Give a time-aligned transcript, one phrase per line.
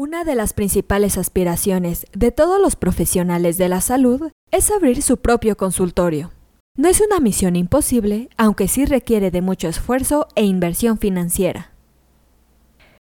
[0.00, 5.16] Una de las principales aspiraciones de todos los profesionales de la salud es abrir su
[5.16, 6.30] propio consultorio.
[6.76, 11.72] No es una misión imposible, aunque sí requiere de mucho esfuerzo e inversión financiera.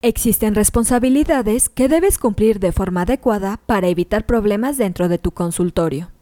[0.00, 6.12] Existen responsabilidades que debes cumplir de forma adecuada para evitar problemas dentro de tu consultorio.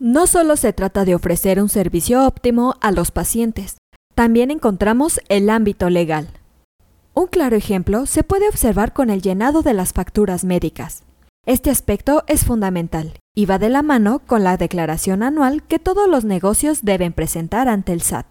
[0.00, 3.76] No solo se trata de ofrecer un servicio óptimo a los pacientes,
[4.16, 6.37] también encontramos el ámbito legal.
[7.18, 11.02] Un claro ejemplo se puede observar con el llenado de las facturas médicas.
[11.46, 16.08] Este aspecto es fundamental y va de la mano con la declaración anual que todos
[16.08, 18.26] los negocios deben presentar ante el SAT.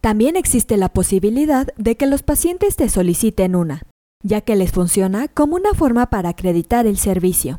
[0.00, 3.82] También existe la posibilidad de que los pacientes te soliciten una,
[4.22, 7.58] ya que les funciona como una forma para acreditar el servicio.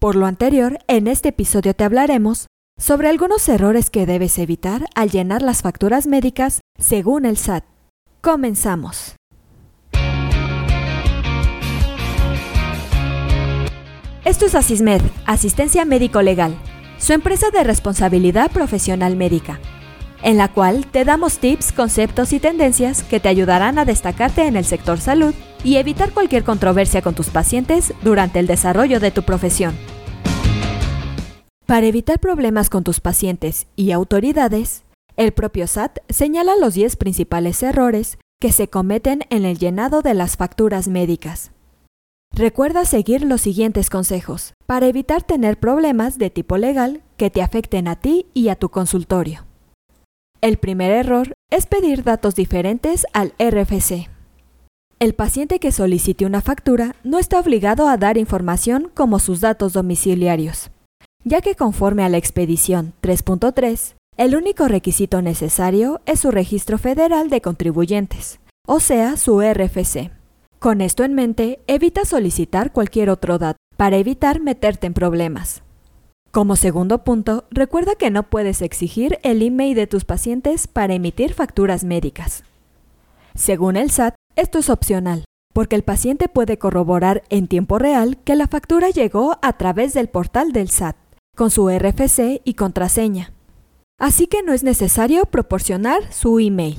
[0.00, 5.10] Por lo anterior, en este episodio te hablaremos sobre algunos errores que debes evitar al
[5.10, 7.62] llenar las facturas médicas según el SAT.
[8.20, 9.14] Comenzamos.
[14.24, 16.58] Esto es Asismed, Asistencia Médico Legal,
[16.98, 19.60] su empresa de responsabilidad profesional médica,
[20.24, 24.56] en la cual te damos tips, conceptos y tendencias que te ayudarán a destacarte en
[24.56, 29.22] el sector salud y evitar cualquier controversia con tus pacientes durante el desarrollo de tu
[29.22, 29.76] profesión.
[31.66, 34.82] Para evitar problemas con tus pacientes y autoridades,
[35.18, 40.14] el propio SAT señala los 10 principales errores que se cometen en el llenado de
[40.14, 41.50] las facturas médicas.
[42.32, 47.88] Recuerda seguir los siguientes consejos para evitar tener problemas de tipo legal que te afecten
[47.88, 49.44] a ti y a tu consultorio.
[50.40, 54.08] El primer error es pedir datos diferentes al RFC.
[55.00, 59.72] El paciente que solicite una factura no está obligado a dar información como sus datos
[59.72, 60.70] domiciliarios,
[61.24, 67.30] ya que conforme a la expedición 3.3, el único requisito necesario es su registro federal
[67.30, 70.10] de contribuyentes, o sea, su RFC.
[70.58, 75.62] Con esto en mente, evita solicitar cualquier otro dato para evitar meterte en problemas.
[76.32, 81.32] Como segundo punto, recuerda que no puedes exigir el email de tus pacientes para emitir
[81.32, 82.42] facturas médicas.
[83.36, 85.24] Según el SAT, esto es opcional,
[85.54, 90.08] porque el paciente puede corroborar en tiempo real que la factura llegó a través del
[90.08, 90.96] portal del SAT,
[91.36, 93.32] con su RFC y contraseña
[93.98, 96.78] así que no es necesario proporcionar su email.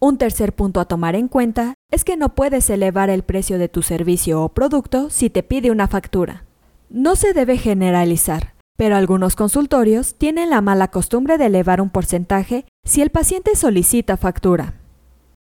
[0.00, 3.68] Un tercer punto a tomar en cuenta es que no puedes elevar el precio de
[3.68, 6.44] tu servicio o producto si te pide una factura.
[6.90, 12.64] No se debe generalizar, pero algunos consultorios tienen la mala costumbre de elevar un porcentaje
[12.84, 14.74] si el paciente solicita factura.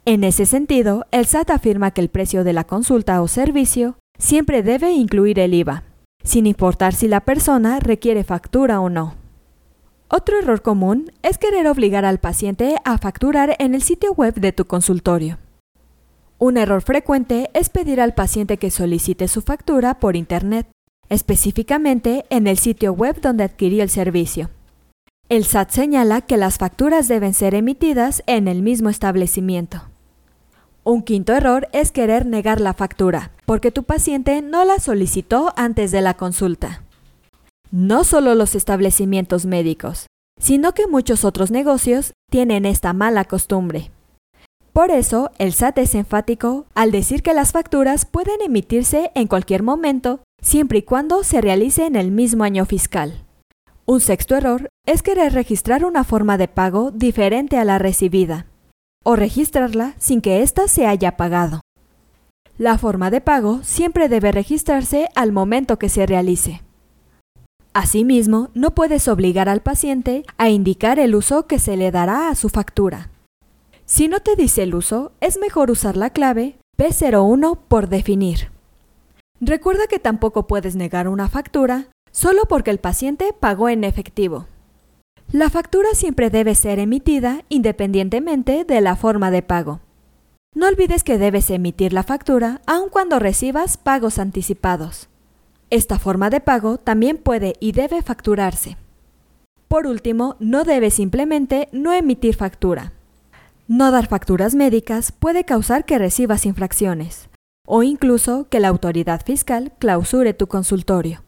[0.04, 4.62] En ese sentido, el SAT afirma que el precio de la consulta o servicio siempre
[4.62, 5.84] debe incluir el IVA,
[6.25, 9.22] sin importar si la persona requiere factura o no.
[10.14, 14.52] Otro error común es querer obligar al paciente a facturar en el sitio web de
[14.52, 15.38] tu consultorio.
[16.36, 20.66] Un error frecuente es pedir al paciente que solicite su factura por Internet,
[21.08, 24.50] específicamente en el sitio web donde adquirió el servicio.
[25.30, 29.80] El SAT señala que las facturas deben ser emitidas en el mismo establecimiento.
[30.84, 35.90] Un quinto error es querer negar la factura, porque tu paciente no la solicitó antes
[35.90, 36.82] de la consulta
[37.72, 40.06] no solo los establecimientos médicos,
[40.38, 43.91] sino que muchos otros negocios tienen esta mala costumbre.
[44.75, 49.62] Por eso, el SAT es enfático al decir que las facturas pueden emitirse en cualquier
[49.62, 53.25] momento, siempre y cuando se realice en el mismo año fiscal.
[53.87, 58.47] Un sexto error es querer registrar una forma de pago diferente a la recibida,
[59.03, 61.60] o registrarla sin que ésta se haya pagado.
[62.59, 66.62] La forma de pago siempre debe registrarse al momento que se realice.
[67.75, 72.34] Asimismo, no puedes obligar al paciente a indicar el uso que se le dará a
[72.34, 73.09] su factura.
[73.87, 78.50] Si no te dice el uso, es mejor usar la clave P01 por definir.
[79.41, 84.47] Recuerda que tampoco puedes negar una factura solo porque el paciente pagó en efectivo.
[85.33, 89.81] La factura siempre debe ser emitida independientemente de la forma de pago.
[90.54, 95.09] No olvides que debes emitir la factura aun cuando recibas pagos anticipados.
[95.72, 98.77] Esta forma de pago también puede y debe facturarse.
[99.69, 102.92] Por último, no debe simplemente no emitir factura.
[103.69, 107.30] No dar facturas médicas puede causar que recibas infracciones
[107.66, 111.22] o incluso que la autoridad fiscal clausure tu consultorio.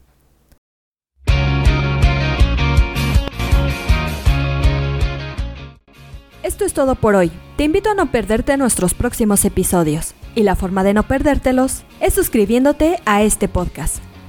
[6.43, 7.31] Esto es todo por hoy.
[7.57, 10.13] Te invito a no perderte nuestros próximos episodios.
[10.35, 14.03] Y la forma de no perdértelos es suscribiéndote a este podcast